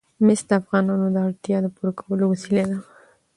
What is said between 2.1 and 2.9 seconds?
وسیله ده.